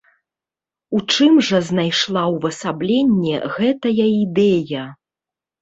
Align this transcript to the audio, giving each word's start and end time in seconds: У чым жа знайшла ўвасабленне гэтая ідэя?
У 0.99 1.01
чым 1.15 1.33
жа 1.49 1.59
знайшла 1.67 2.23
ўвасабленне 2.37 3.35
гэтая 3.59 4.07
ідэя? 4.23 4.91